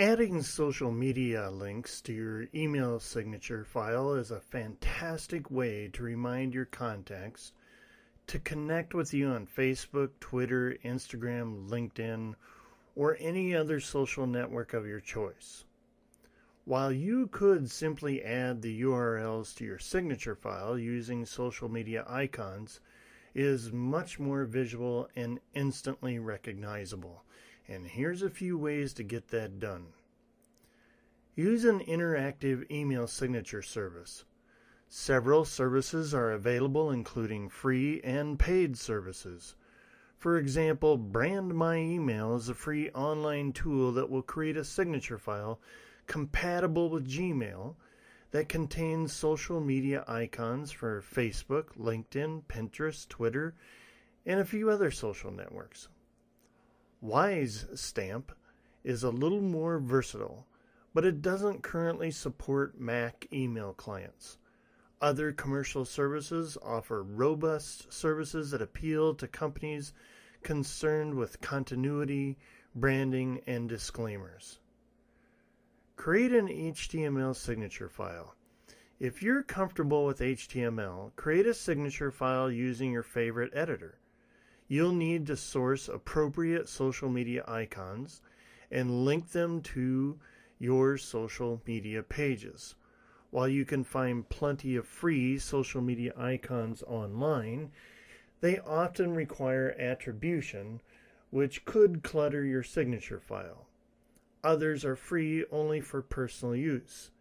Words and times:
Adding 0.00 0.42
social 0.42 0.90
media 0.90 1.52
links 1.52 2.00
to 2.00 2.12
your 2.12 2.48
email 2.52 2.98
signature 2.98 3.64
file 3.64 4.14
is 4.14 4.32
a 4.32 4.40
fantastic 4.40 5.52
way 5.52 5.86
to 5.92 6.02
remind 6.02 6.52
your 6.52 6.64
contacts 6.64 7.52
to 8.26 8.40
connect 8.40 8.92
with 8.92 9.14
you 9.14 9.28
on 9.28 9.46
Facebook, 9.46 10.10
Twitter, 10.18 10.76
Instagram, 10.84 11.68
LinkedIn, 11.68 12.34
or 12.96 13.16
any 13.20 13.54
other 13.54 13.78
social 13.78 14.26
network 14.26 14.74
of 14.74 14.84
your 14.84 14.98
choice. 14.98 15.64
While 16.64 16.90
you 16.90 17.28
could 17.28 17.70
simply 17.70 18.20
add 18.24 18.62
the 18.62 18.82
URLs 18.82 19.54
to 19.58 19.64
your 19.64 19.78
signature 19.78 20.34
file 20.34 20.76
using 20.76 21.24
social 21.24 21.68
media 21.68 22.04
icons, 22.08 22.80
is 23.32 23.70
much 23.70 24.18
more 24.18 24.44
visual 24.44 25.08
and 25.14 25.38
instantly 25.54 26.18
recognizable 26.18 27.22
and 27.68 27.86
here's 27.86 28.22
a 28.22 28.30
few 28.30 28.58
ways 28.58 28.92
to 28.94 29.02
get 29.02 29.28
that 29.28 29.58
done. 29.58 29.86
Use 31.34 31.64
an 31.64 31.80
interactive 31.80 32.70
email 32.70 33.06
signature 33.06 33.62
service. 33.62 34.24
Several 34.88 35.44
services 35.44 36.14
are 36.14 36.30
available, 36.30 36.90
including 36.90 37.48
free 37.48 38.00
and 38.02 38.38
paid 38.38 38.78
services. 38.78 39.56
For 40.18 40.38
example, 40.38 40.96
Brand 40.96 41.54
My 41.54 41.76
Email 41.76 42.36
is 42.36 42.48
a 42.48 42.54
free 42.54 42.90
online 42.90 43.52
tool 43.52 43.92
that 43.92 44.08
will 44.08 44.22
create 44.22 44.56
a 44.56 44.64
signature 44.64 45.18
file 45.18 45.60
compatible 46.06 46.90
with 46.90 47.08
Gmail 47.08 47.74
that 48.30 48.48
contains 48.48 49.12
social 49.12 49.60
media 49.60 50.04
icons 50.06 50.70
for 50.70 51.02
Facebook, 51.02 51.76
LinkedIn, 51.78 52.42
Pinterest, 52.44 53.08
Twitter, 53.08 53.54
and 54.26 54.40
a 54.40 54.44
few 54.44 54.70
other 54.70 54.90
social 54.90 55.30
networks. 55.30 55.88
WiseStamp 57.04 58.30
is 58.82 59.02
a 59.02 59.10
little 59.10 59.42
more 59.42 59.78
versatile, 59.78 60.46
but 60.94 61.04
it 61.04 61.20
doesn't 61.20 61.62
currently 61.62 62.10
support 62.10 62.80
Mac 62.80 63.26
email 63.30 63.74
clients. 63.74 64.38
Other 65.02 65.30
commercial 65.30 65.84
services 65.84 66.56
offer 66.62 67.02
robust 67.02 67.92
services 67.92 68.52
that 68.52 68.62
appeal 68.62 69.14
to 69.16 69.28
companies 69.28 69.92
concerned 70.42 71.14
with 71.14 71.42
continuity, 71.42 72.38
branding, 72.74 73.42
and 73.46 73.68
disclaimers. 73.68 74.60
Create 75.96 76.32
an 76.32 76.48
HTML 76.48 77.36
signature 77.36 77.90
file. 77.90 78.34
If 78.98 79.22
you're 79.22 79.42
comfortable 79.42 80.06
with 80.06 80.20
HTML, 80.20 81.14
create 81.16 81.46
a 81.46 81.52
signature 81.52 82.10
file 82.10 82.50
using 82.50 82.92
your 82.92 83.02
favorite 83.02 83.52
editor. 83.54 83.98
You'll 84.74 84.92
need 84.92 85.28
to 85.28 85.36
source 85.36 85.88
appropriate 85.88 86.68
social 86.68 87.08
media 87.08 87.44
icons 87.46 88.20
and 88.72 89.04
link 89.04 89.30
them 89.30 89.60
to 89.60 90.18
your 90.58 90.98
social 90.98 91.62
media 91.64 92.02
pages. 92.02 92.74
While 93.30 93.46
you 93.46 93.64
can 93.64 93.84
find 93.84 94.28
plenty 94.28 94.74
of 94.74 94.84
free 94.84 95.38
social 95.38 95.80
media 95.80 96.12
icons 96.16 96.82
online, 96.88 97.70
they 98.40 98.58
often 98.58 99.14
require 99.14 99.76
attribution, 99.78 100.80
which 101.30 101.64
could 101.64 102.02
clutter 102.02 102.42
your 102.44 102.64
signature 102.64 103.20
file. 103.20 103.68
Others 104.42 104.84
are 104.84 104.96
free 104.96 105.44
only 105.52 105.80
for 105.80 106.02
personal 106.02 106.56
use. 106.56 107.12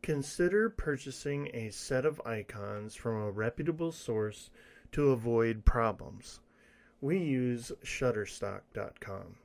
Consider 0.00 0.70
purchasing 0.70 1.50
a 1.52 1.70
set 1.70 2.06
of 2.06 2.24
icons 2.24 2.94
from 2.94 3.20
a 3.20 3.32
reputable 3.32 3.90
source 3.90 4.48
to 4.92 5.10
avoid 5.10 5.64
problems. 5.64 6.38
We 7.04 7.18
use 7.18 7.70
Shutterstock.com. 7.84 9.36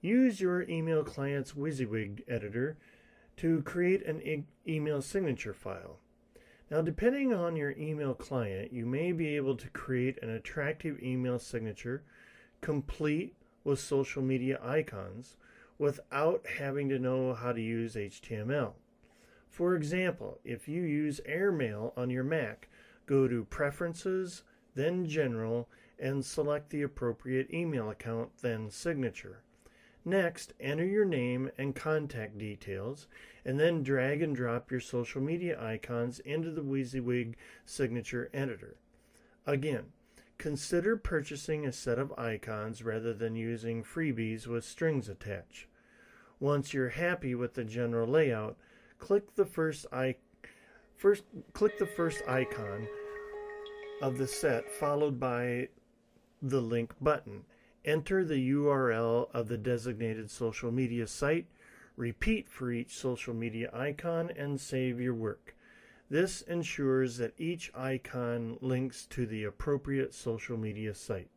Use 0.00 0.40
your 0.40 0.68
email 0.68 1.04
client's 1.04 1.52
WYSIWYG 1.52 2.24
editor 2.26 2.76
to 3.36 3.62
create 3.62 4.04
an 4.04 4.20
e- 4.22 4.46
email 4.66 5.00
signature 5.00 5.54
file. 5.54 6.00
Now, 6.72 6.82
depending 6.82 7.32
on 7.32 7.54
your 7.54 7.70
email 7.78 8.14
client, 8.14 8.72
you 8.72 8.84
may 8.84 9.12
be 9.12 9.36
able 9.36 9.54
to 9.58 9.68
create 9.68 10.20
an 10.24 10.30
attractive 10.30 11.00
email 11.00 11.38
signature 11.38 12.02
complete 12.60 13.36
with 13.62 13.78
social 13.78 14.22
media 14.22 14.58
icons 14.60 15.36
without 15.78 16.44
having 16.58 16.88
to 16.88 16.98
know 16.98 17.32
how 17.32 17.52
to 17.52 17.60
use 17.60 17.94
HTML. 17.94 18.72
For 19.48 19.76
example, 19.76 20.40
if 20.44 20.66
you 20.66 20.82
use 20.82 21.20
AirMail 21.30 21.96
on 21.96 22.10
your 22.10 22.24
Mac, 22.24 22.68
go 23.06 23.28
to 23.28 23.44
Preferences, 23.44 24.42
then 24.74 25.06
General, 25.06 25.68
and 25.98 26.24
select 26.24 26.70
the 26.70 26.82
appropriate 26.82 27.52
email 27.52 27.90
account, 27.90 28.30
then 28.40 28.70
Signature. 28.70 29.42
Next, 30.04 30.52
enter 30.58 30.84
your 30.84 31.04
name 31.04 31.50
and 31.56 31.76
contact 31.76 32.36
details, 32.36 33.06
and 33.44 33.58
then 33.60 33.84
drag 33.84 34.20
and 34.20 34.34
drop 34.34 34.70
your 34.70 34.80
social 34.80 35.20
media 35.20 35.60
icons 35.62 36.18
into 36.20 36.50
the 36.50 36.62
WYSIWYG 36.62 37.34
signature 37.64 38.28
editor. 38.34 38.76
Again, 39.46 39.92
consider 40.38 40.96
purchasing 40.96 41.64
a 41.64 41.72
set 41.72 42.00
of 42.00 42.12
icons 42.18 42.82
rather 42.82 43.14
than 43.14 43.36
using 43.36 43.84
freebies 43.84 44.48
with 44.48 44.64
strings 44.64 45.08
attached. 45.08 45.66
Once 46.40 46.74
you're 46.74 46.90
happy 46.90 47.36
with 47.36 47.54
the 47.54 47.64
general 47.64 48.08
layout, 48.08 48.56
click 48.98 49.36
the 49.36 49.46
first, 49.46 49.86
I- 49.92 50.16
first 50.96 51.22
click 51.52 51.78
the 51.78 51.86
first 51.86 52.22
icon 52.26 52.88
of 54.02 54.18
the 54.18 54.26
set 54.26 54.68
followed 54.68 55.20
by 55.20 55.68
the 56.42 56.60
link 56.60 56.92
button. 57.00 57.44
Enter 57.84 58.24
the 58.24 58.50
URL 58.50 59.28
of 59.32 59.46
the 59.46 59.56
designated 59.56 60.28
social 60.28 60.72
media 60.72 61.06
site, 61.06 61.46
repeat 61.96 62.48
for 62.48 62.72
each 62.72 62.96
social 62.96 63.32
media 63.32 63.70
icon, 63.72 64.30
and 64.36 64.60
save 64.60 65.00
your 65.00 65.14
work. 65.14 65.54
This 66.10 66.42
ensures 66.42 67.16
that 67.18 67.38
each 67.38 67.70
icon 67.74 68.58
links 68.60 69.06
to 69.06 69.24
the 69.24 69.44
appropriate 69.44 70.12
social 70.14 70.56
media 70.56 70.94
site. 70.94 71.30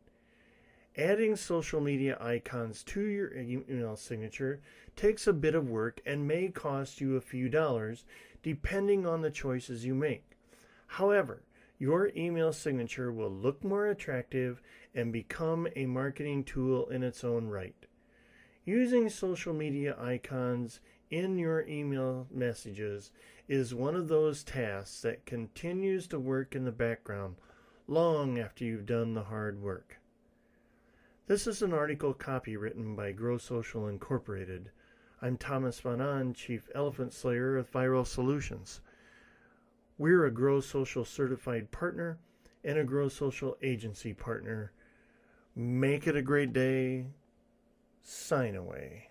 Adding 0.98 1.36
social 1.36 1.80
media 1.80 2.18
icons 2.20 2.82
to 2.84 3.00
your 3.00 3.32
email 3.36 3.96
signature 3.96 4.60
takes 4.96 5.26
a 5.26 5.32
bit 5.32 5.54
of 5.54 5.68
work 5.68 6.00
and 6.04 6.26
may 6.26 6.48
cost 6.48 7.00
you 7.00 7.16
a 7.16 7.20
few 7.20 7.48
dollars 7.48 8.04
depending 8.42 9.06
on 9.06 9.20
the 9.20 9.30
choices 9.30 9.84
you 9.84 9.94
make. 9.94 10.36
However, 10.86 11.42
your 11.78 12.10
email 12.16 12.52
signature 12.52 13.12
will 13.12 13.30
look 13.30 13.62
more 13.62 13.86
attractive 13.86 14.62
and 14.94 15.12
become 15.12 15.68
a 15.76 15.86
marketing 15.86 16.44
tool 16.44 16.88
in 16.88 17.02
its 17.02 17.22
own 17.22 17.48
right. 17.48 17.86
Using 18.64 19.08
social 19.08 19.52
media 19.52 19.96
icons 20.00 20.80
in 21.10 21.38
your 21.38 21.66
email 21.68 22.26
messages 22.32 23.12
is 23.48 23.74
one 23.74 23.94
of 23.94 24.08
those 24.08 24.42
tasks 24.42 25.02
that 25.02 25.26
continues 25.26 26.08
to 26.08 26.18
work 26.18 26.56
in 26.56 26.64
the 26.64 26.72
background 26.72 27.36
long 27.86 28.38
after 28.38 28.64
you've 28.64 28.86
done 28.86 29.14
the 29.14 29.24
hard 29.24 29.62
work. 29.62 29.98
This 31.28 31.46
is 31.46 31.62
an 31.62 31.72
article 31.72 32.14
copywritten 32.14 32.96
by 32.96 33.12
Grow 33.12 33.38
Social 33.38 33.86
Incorporated. 33.86 34.70
I'm 35.22 35.36
Thomas 35.36 35.80
Van 35.80 36.00
On, 36.00 36.34
Chief 36.34 36.68
Elephant 36.74 37.12
Slayer 37.12 37.56
of 37.56 37.70
Viral 37.70 38.06
Solutions. 38.06 38.80
We're 39.98 40.26
a 40.26 40.30
Grow 40.30 40.60
Social 40.60 41.04
certified 41.04 41.70
partner 41.70 42.18
and 42.62 42.78
a 42.78 42.84
Grow 42.84 43.08
Social 43.08 43.56
agency 43.62 44.12
partner. 44.12 44.72
Make 45.54 46.06
it 46.06 46.14
a 46.14 46.22
great 46.22 46.52
day. 46.52 47.06
Sign 48.02 48.54
away. 48.56 49.08